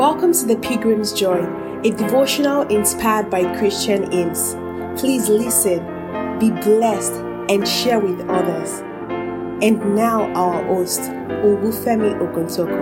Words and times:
Welcome 0.00 0.32
to 0.32 0.46
the 0.46 0.56
Pilgrim's 0.56 1.12
Joy, 1.12 1.44
a 1.84 1.90
devotional 1.90 2.62
inspired 2.68 3.28
by 3.28 3.42
Christian 3.58 4.10
hymns. 4.10 4.54
Please 4.98 5.28
listen, 5.28 5.80
be 6.38 6.50
blessed, 6.50 7.12
and 7.50 7.68
share 7.68 8.00
with 8.00 8.18
others. 8.30 8.80
And 9.62 9.94
now, 9.94 10.32
our 10.32 10.64
host, 10.64 11.02
Olufemi 11.02 12.18
Oguntoko. 12.18 12.80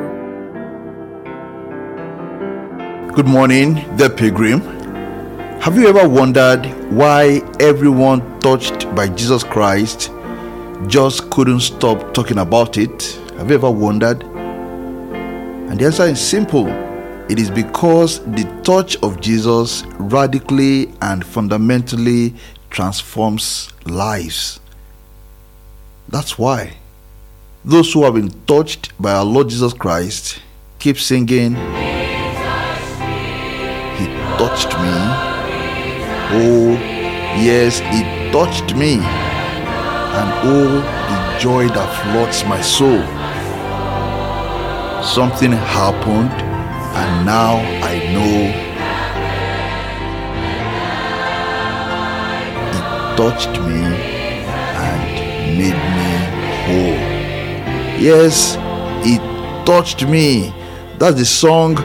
Good 3.17 3.27
morning, 3.27 3.85
the 3.97 4.11
Pilgrim. 4.11 4.61
Have 5.61 5.77
you 5.77 5.89
ever 5.89 6.09
wondered 6.09 6.67
why 6.93 7.43
everyone 7.59 8.39
touched 8.39 8.95
by 8.95 9.09
Jesus 9.09 9.43
Christ 9.43 10.13
just 10.87 11.31
couldn't 11.31 11.63
stop 11.63 12.15
talking 12.15 12.39
about 12.39 12.79
it? 12.79 13.19
Have 13.39 13.49
you 13.49 13.57
ever 13.57 13.73
wondered? 13.73 14.23
And 14.23 15.81
the 15.81 15.87
answer 15.87 16.05
is 16.05 16.21
simple 16.21 16.87
it 17.29 17.39
is 17.39 17.51
because 17.51 18.21
the 18.21 18.45
touch 18.65 18.97
of 19.03 19.21
Jesus 19.21 19.85
radically 19.99 20.91
and 21.03 21.25
fundamentally 21.25 22.35
transforms 22.71 23.71
lives. 23.85 24.61
That's 26.09 26.39
why 26.39 26.79
those 27.65 27.93
who 27.93 28.05
have 28.05 28.15
been 28.15 28.31
touched 28.47 28.99
by 29.01 29.13
our 29.13 29.25
Lord 29.27 29.51
Jesus 29.51 29.75
Christ 29.75 30.41
keep 30.79 30.99
singing, 30.99 31.55
He 33.97 34.07
touched 34.39 34.73
me. 34.79 34.95
Oh, 36.31 36.79
yes, 37.37 37.81
He 37.81 38.03
touched 38.33 38.75
me. 38.75 38.95
And 38.95 40.33
oh, 40.49 40.81
the 40.81 41.39
joy 41.39 41.69
that 41.69 41.93
floods 42.05 42.43
my 42.45 42.63
soul. 42.63 43.03
Something 45.05 45.53
happened 45.53 46.48
and 46.95 47.27
now 47.27 47.57
I 47.83 47.99
know 48.15 48.35
it 52.77 53.17
touched 53.17 53.61
me 53.61 53.83
and 54.87 55.59
made 55.59 55.81
me 55.97 56.11
whole. 56.65 57.01
Yes, 58.01 58.57
it 59.05 59.21
touched 59.67 60.07
me. 60.07 60.53
That's 60.99 61.17
the 61.17 61.25
song 61.25 61.79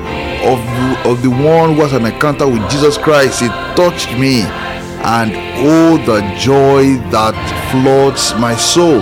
of 0.43 0.59
of 1.05 1.21
the 1.21 1.29
one 1.29 1.75
who 1.75 1.81
has 1.81 1.93
an 1.93 2.05
encounter 2.05 2.47
with 2.47 2.69
Jesus 2.69 2.97
Christ. 2.97 3.41
It 3.41 3.51
touched 3.75 4.11
me, 4.17 4.41
and 4.41 5.31
oh, 5.57 5.97
the 6.05 6.21
joy 6.37 6.97
that 7.11 7.35
floods 7.71 8.33
my 8.39 8.55
soul. 8.55 9.01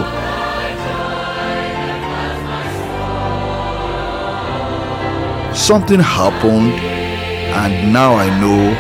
Something 5.61 5.99
happened 5.99 6.73
and 6.73 7.93
now 7.93 8.15
I 8.15 8.27
know 8.41 8.73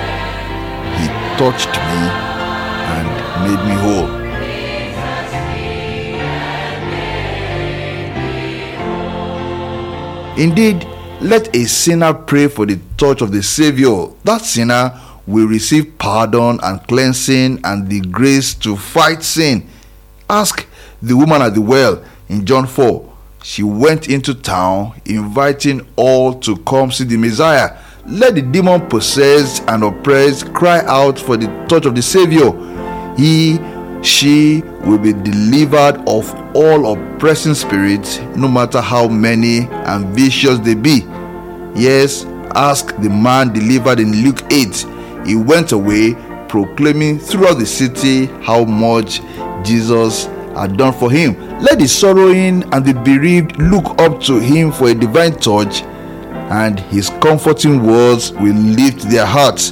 he 0.97 1.05
touched 1.37 1.69
me 1.69 2.01
and 2.97 3.07
made 3.45 3.61
me 3.69 3.75
whole. 3.77 4.09
Indeed, 10.39 10.87
let 11.21 11.55
a 11.55 11.65
sinner 11.65 12.15
pray 12.15 12.47
for 12.47 12.65
the 12.65 12.79
touch 12.97 13.21
of 13.21 13.31
the 13.31 13.43
Savior. 13.43 14.07
That 14.23 14.41
sinner 14.41 14.99
will 15.27 15.45
receive 15.45 15.99
pardon 15.99 16.59
and 16.63 16.81
cleansing 16.87 17.59
and 17.63 17.87
the 17.89 18.01
grace 18.01 18.55
to 18.55 18.75
fight 18.75 19.21
sin. 19.21 19.69
Ask 20.27 20.65
the 20.99 21.15
woman 21.15 21.43
at 21.43 21.53
the 21.53 21.61
well 21.61 22.03
in 22.27 22.43
John 22.43 22.65
4 22.65 23.10
she 23.43 23.63
went 23.63 24.07
into 24.07 24.33
town 24.33 25.01
inviting 25.05 25.85
all 25.95 26.39
to 26.41 26.57
come 26.57 26.91
see 26.91 27.03
the 27.03 27.17
Messiah. 27.17 27.77
Let 28.05 28.35
the 28.35 28.41
demon 28.41 28.87
possessed 28.87 29.63
and 29.67 29.83
oppressed 29.83 30.53
cry 30.53 30.79
out 30.85 31.19
for 31.19 31.37
the 31.37 31.47
touch 31.67 31.85
of 31.85 31.95
the 31.95 32.01
Savior. 32.01 32.51
He, 33.17 33.59
she 34.03 34.61
will 34.85 34.97
be 34.97 35.13
delivered 35.13 36.03
of 36.07 36.33
all 36.55 36.93
oppressing 36.93 37.53
spirits, 37.53 38.19
no 38.35 38.47
matter 38.47 38.81
how 38.81 39.07
many 39.07 39.67
and 39.69 40.07
vicious 40.15 40.59
they 40.59 40.75
be. 40.75 41.01
Yes, 41.75 42.25
ask 42.55 42.95
the 42.97 43.09
man 43.09 43.53
delivered 43.53 43.99
in 43.99 44.23
Luke 44.23 44.41
8. 44.51 44.85
He 45.25 45.35
went 45.35 45.71
away 45.71 46.15
proclaiming 46.49 47.19
throughout 47.19 47.59
the 47.59 47.65
city 47.65 48.25
how 48.43 48.65
much 48.65 49.21
Jesus 49.63 50.27
had 50.55 50.77
done 50.77 50.93
for 50.93 51.11
him. 51.11 51.39
Let 51.59 51.79
the 51.79 51.87
sorrowing 51.87 52.63
and 52.73 52.85
the 52.85 52.93
bereaved 52.93 53.57
look 53.57 53.99
up 54.01 54.21
to 54.23 54.39
him 54.39 54.71
for 54.71 54.89
a 54.89 54.93
divine 54.93 55.33
touch, 55.33 55.81
and 56.51 56.79
his 56.79 57.09
comforting 57.21 57.83
words 57.85 58.31
will 58.33 58.55
lift 58.55 59.09
their 59.09 59.25
hearts. 59.25 59.71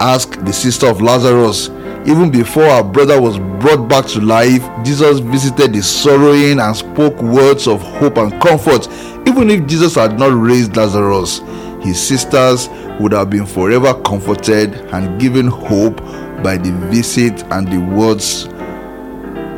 Ask 0.00 0.38
the 0.44 0.52
sister 0.52 0.86
of 0.86 1.00
Lazarus. 1.00 1.68
Even 2.04 2.30
before 2.32 2.64
our 2.64 2.82
brother 2.82 3.20
was 3.20 3.38
brought 3.38 3.88
back 3.88 4.06
to 4.06 4.20
life, 4.20 4.68
Jesus 4.84 5.20
visited 5.20 5.72
the 5.72 5.82
sorrowing 5.82 6.58
and 6.58 6.76
spoke 6.76 7.20
words 7.22 7.68
of 7.68 7.80
hope 7.80 8.16
and 8.18 8.32
comfort. 8.42 8.88
Even 9.28 9.48
if 9.50 9.66
Jesus 9.66 9.94
had 9.94 10.18
not 10.18 10.32
raised 10.32 10.76
Lazarus, 10.76 11.40
his 11.80 12.04
sisters 12.04 12.68
would 13.00 13.12
have 13.12 13.30
been 13.30 13.46
forever 13.46 13.94
comforted 14.02 14.74
and 14.92 15.20
given 15.20 15.46
hope 15.46 15.96
by 16.42 16.56
the 16.56 16.72
visit 16.90 17.44
and 17.52 17.68
the 17.68 17.78
words 17.94 18.48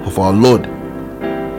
of 0.06 0.18
our 0.18 0.32
Lord. 0.32 0.66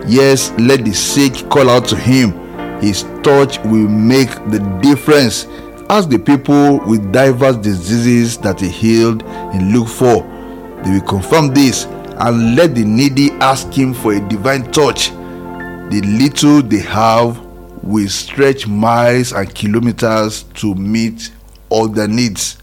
Yes, 0.07 0.51
let 0.59 0.85
the 0.85 0.93
sick 0.93 1.49
call 1.49 1.69
out 1.69 1.87
to 1.87 1.95
him. 1.95 2.31
His 2.79 3.03
touch 3.23 3.57
will 3.59 3.87
make 3.87 4.29
the 4.51 4.59
difference. 4.81 5.45
Ask 5.89 6.09
the 6.09 6.19
people 6.19 6.79
with 6.85 7.11
diverse 7.11 7.57
diseases 7.57 8.37
that 8.39 8.59
he 8.59 8.69
healed 8.69 9.23
in 9.53 9.73
Luke 9.73 9.87
4. 9.87 10.81
They 10.83 10.91
will 10.91 11.01
confirm 11.01 11.53
this 11.53 11.85
and 11.85 12.55
let 12.55 12.75
the 12.75 12.83
needy 12.85 13.31
ask 13.33 13.71
him 13.71 13.93
for 13.93 14.13
a 14.13 14.19
divine 14.29 14.71
touch. 14.71 15.09
The 15.09 16.01
little 16.05 16.61
they 16.61 16.79
have 16.79 17.39
will 17.83 18.09
stretch 18.09 18.67
miles 18.67 19.31
and 19.31 19.53
kilometers 19.53 20.43
to 20.55 20.73
meet 20.75 21.31
all 21.69 21.87
their 21.87 22.07
needs. 22.07 22.57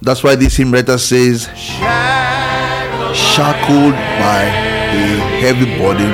That's 0.00 0.22
why 0.22 0.34
this 0.34 0.56
hymn 0.56 0.72
writer 0.72 0.98
says, 0.98 1.48
Shackled 3.14 3.92
by 3.92 4.71
a 4.92 5.06
heavy 5.40 5.66
burden 5.78 6.12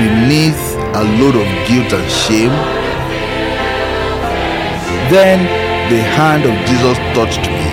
beneath 0.00 0.62
a 0.94 1.02
load 1.18 1.36
of 1.36 1.48
guilt 1.68 1.92
and 1.92 2.10
shame. 2.10 2.54
Then 5.10 5.38
the 5.90 6.00
hand 6.16 6.44
of 6.44 6.54
Jesus 6.66 6.96
touched 7.14 7.44
me. 7.50 7.68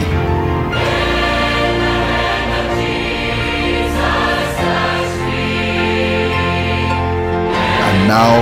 And 7.87 8.07
now 8.07 8.35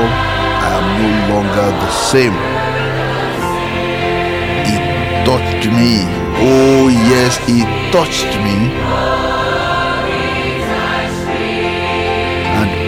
I 0.66 0.70
am 0.80 0.88
no 1.02 1.10
longer 1.34 1.68
the 1.84 1.92
same. 1.92 2.38
It 4.74 4.84
touched 5.26 5.68
me. 5.78 5.92
Oh, 6.40 6.88
yes, 7.12 7.40
it 7.48 7.70
touched 7.92 8.34
me. 8.46 9.37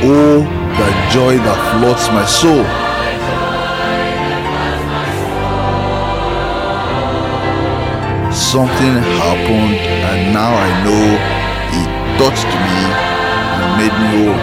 Oh, 0.01 0.39
the 0.79 0.89
joy 1.11 1.35
that 1.35 1.59
floods 1.75 2.07
my 2.15 2.23
soul. 2.25 2.63
Something 8.31 8.95
happened, 9.19 9.75
and 10.07 10.33
now 10.33 10.55
I 10.55 10.69
know 10.85 11.05
it 11.75 11.89
touched 12.17 12.47
me 12.47 12.79
and 13.59 13.69
made 13.75 13.95
me 13.99 14.07
whole. 14.15 14.39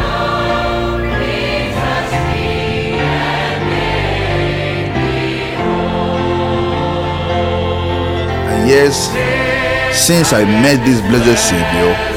And 8.52 8.68
yes, 8.68 9.08
since 9.96 10.34
I 10.34 10.44
met 10.44 10.84
this 10.84 11.00
blessed 11.00 11.48
Savior, 11.48 12.15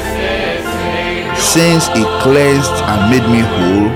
since 1.40 1.88
he 1.88 2.04
cleansed 2.22 2.70
and 2.70 3.10
made 3.10 3.26
me 3.28 3.40
whole. 3.40 3.90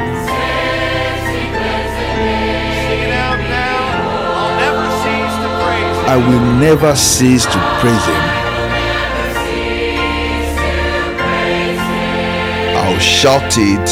I 6.06 6.16
will 6.16 6.46
never 6.58 6.96
cease 6.96 7.44
to 7.44 7.58
praise 7.80 8.06
him. 8.06 8.24
I'll 12.76 12.98
shout 12.98 13.56
it 13.58 13.86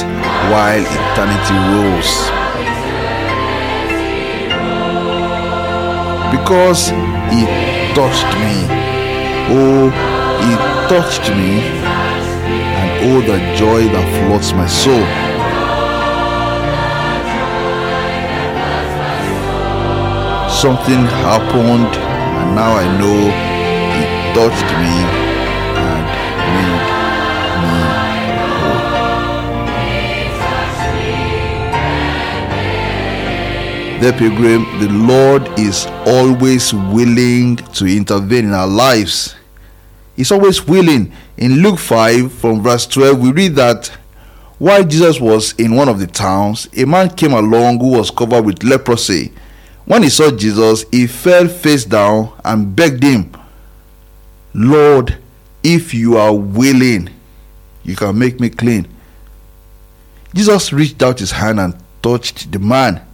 while 0.50 0.84
eternity 0.98 1.56
rolls. 1.72 2.12
Because 6.32 6.88
he 7.30 7.44
touched 7.94 8.32
me. 8.42 8.54
Oh, 9.54 9.90
he 10.42 10.52
touched 10.88 11.30
me 11.36 12.01
oh 13.04 13.20
the 13.20 13.38
joy 13.56 13.82
that 13.94 14.06
floods 14.26 14.52
my 14.54 14.66
soul. 14.66 15.32
something 20.62 21.02
happened, 21.26 21.92
and 21.96 22.54
now 22.54 22.72
I 22.76 22.86
know 22.96 23.18
it 23.98 24.10
touched 24.32 24.70
me 24.78 24.94
and 25.82 26.04
made 26.54 26.70
me 26.70 26.78
whole. 28.62 28.82
Dear 34.00 34.12
Pilgrim, 34.12 34.62
the 34.78 34.88
Lord 34.88 35.42
is 35.58 35.86
always 36.06 36.72
willing 36.72 37.56
to 37.56 37.86
intervene 37.86 38.44
in 38.44 38.52
our 38.54 38.68
lives. 38.68 39.34
He's 40.16 40.32
always 40.32 40.66
willing. 40.66 41.12
In 41.36 41.62
Luke 41.62 41.78
5, 41.78 42.32
from 42.32 42.62
verse 42.62 42.86
12, 42.86 43.18
we 43.18 43.32
read 43.32 43.56
that 43.56 43.88
while 44.58 44.84
Jesus 44.84 45.20
was 45.20 45.54
in 45.54 45.74
one 45.74 45.88
of 45.88 45.98
the 45.98 46.06
towns, 46.06 46.68
a 46.76 46.84
man 46.84 47.10
came 47.10 47.32
along 47.32 47.80
who 47.80 47.98
was 47.98 48.10
covered 48.10 48.44
with 48.44 48.62
leprosy. 48.62 49.32
When 49.86 50.04
he 50.04 50.08
saw 50.08 50.30
Jesus, 50.30 50.84
he 50.92 51.06
fell 51.06 51.48
face 51.48 51.84
down 51.84 52.32
and 52.44 52.76
begged 52.76 53.02
him, 53.02 53.32
Lord, 54.54 55.18
if 55.64 55.92
you 55.94 56.16
are 56.16 56.34
willing, 56.34 57.10
you 57.82 57.96
can 57.96 58.18
make 58.18 58.38
me 58.38 58.50
clean. 58.50 58.86
Jesus 60.34 60.72
reached 60.72 61.02
out 61.02 61.18
his 61.18 61.32
hand 61.32 61.58
and 61.58 61.74
touched 62.02 62.52
the 62.52 62.58
man. 62.58 63.04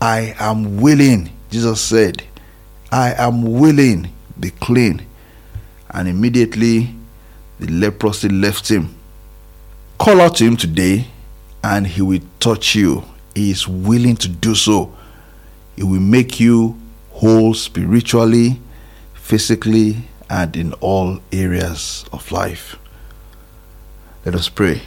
I 0.00 0.34
am 0.38 0.80
willing, 0.80 1.30
Jesus 1.50 1.80
said. 1.80 2.22
I 2.90 3.14
am 3.14 3.44
willing, 3.44 4.12
be 4.38 4.50
clean. 4.50 5.06
And 5.92 6.08
immediately 6.08 6.94
the 7.60 7.70
leprosy 7.70 8.28
left 8.28 8.70
him. 8.70 8.94
Call 9.98 10.20
out 10.20 10.36
to 10.36 10.44
him 10.44 10.56
today 10.56 11.06
and 11.62 11.86
he 11.86 12.02
will 12.02 12.20
touch 12.40 12.74
you. 12.74 13.04
He 13.34 13.50
is 13.50 13.68
willing 13.68 14.16
to 14.16 14.28
do 14.28 14.54
so. 14.54 14.94
It 15.76 15.84
will 15.84 16.00
make 16.00 16.40
you 16.40 16.78
whole 17.10 17.54
spiritually, 17.54 18.60
physically, 19.14 20.08
and 20.28 20.56
in 20.56 20.72
all 20.74 21.20
areas 21.30 22.04
of 22.12 22.32
life. 22.32 22.76
Let 24.24 24.34
us 24.34 24.48
pray. 24.48 24.82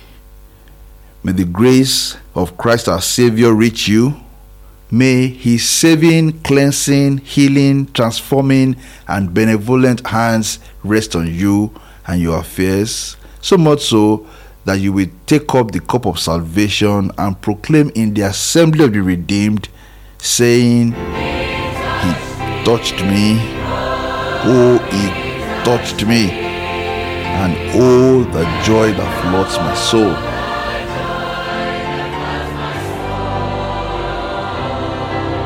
May 1.24 1.32
the 1.32 1.46
grace 1.46 2.18
of 2.34 2.58
Christ 2.58 2.88
our 2.88 3.02
Savior 3.02 3.54
reach 3.54 3.88
you. 3.88 4.16
May 4.96 5.28
his 5.28 5.68
saving, 5.68 6.40
cleansing, 6.40 7.18
healing, 7.18 7.92
transforming, 7.92 8.78
and 9.10 9.34
benevolent 9.34 10.08
hands 10.08 10.60
rest 10.86 11.18
on 11.18 11.28
you 11.28 11.74
and 12.08 12.22
your 12.22 12.40
affairs, 12.40 13.18
so 13.42 13.58
much 13.58 13.82
so 13.82 14.26
that 14.64 14.76
you 14.80 14.94
will 14.94 15.10
take 15.26 15.54
up 15.54 15.72
the 15.72 15.82
cup 15.82 16.06
of 16.06 16.18
salvation 16.18 17.12
and 17.18 17.42
proclaim 17.42 17.92
in 17.94 18.14
the 18.14 18.22
assembly 18.22 18.86
of 18.86 18.94
the 18.94 19.02
redeemed, 19.02 19.68
saying, 20.18 20.94
He 20.94 22.12
touched 22.64 23.04
me, 23.04 23.38
oh, 24.48 24.80
He 24.94 25.66
touched 25.66 26.06
me, 26.08 26.30
and 26.32 27.54
oh, 27.76 28.24
the 28.32 28.46
joy 28.64 28.94
that 28.94 29.22
floods 29.24 29.58
my 29.58 29.76
soul. 29.76 30.45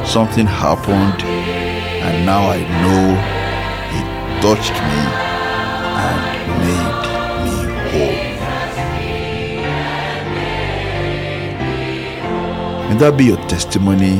Something 0.09 0.47
happened, 0.47 1.21
and 1.21 2.25
now 2.25 2.49
I 2.49 2.57
know 2.81 3.15
He 3.93 3.99
touched 4.41 4.73
me 4.73 5.01
and 6.01 6.21
made 6.65 7.03
me 7.45 7.57
whole. 7.91 8.19
May 12.89 12.97
that 12.97 13.13
be 13.19 13.25
your 13.25 13.37
testimony 13.47 14.19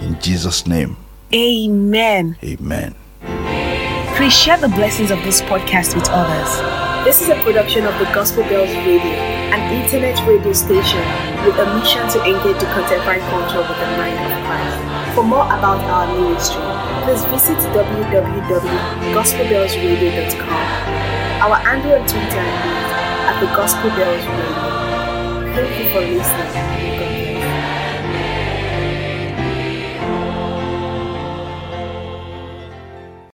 in 0.00 0.18
Jesus' 0.18 0.66
name. 0.66 0.96
Amen. 1.34 2.38
Amen. 2.42 2.94
Please 4.16 4.32
share 4.32 4.56
the 4.56 4.68
blessings 4.68 5.10
of 5.10 5.22
this 5.24 5.42
podcast 5.42 5.94
with 5.94 6.08
others. 6.08 7.04
This 7.04 7.20
is 7.20 7.28
a 7.28 7.36
production 7.42 7.84
of 7.84 7.98
the 7.98 8.06
Gospel 8.14 8.44
Bells 8.44 8.70
Radio, 8.70 9.12
an 9.52 9.74
internet 9.74 10.18
radio 10.26 10.54
station 10.54 11.04
with 11.44 11.58
a 11.58 11.66
mission 11.78 12.08
to 12.08 12.24
engage 12.24 12.58
the 12.60 12.70
contemporary 12.72 13.20
culture 13.28 13.58
with 13.58 13.78
the 13.78 13.86
mind 13.98 14.16
of 14.16 14.32
Christ. 14.46 14.97
For 15.18 15.24
more 15.24 15.46
about 15.46 15.82
our 15.82 16.06
ministry, 16.14 16.62
please 17.02 17.24
visit 17.24 17.58
www.gospelbellsradio.com. 17.74 20.62
Our 21.42 21.56
handle 21.56 21.94
on 21.94 22.06
Twitter 22.06 22.22
is 22.22 22.38
at 23.26 23.40
the 23.40 23.46
Gospel 23.46 23.90
Bells 23.98 24.24
Radio. 24.24 25.54
Thank 25.56 25.76
you 25.82 25.88
for 25.90 26.02
listening. 26.06 27.07